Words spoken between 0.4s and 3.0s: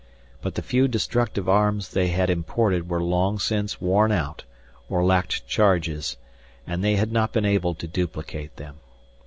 But the few destructive arms they had imported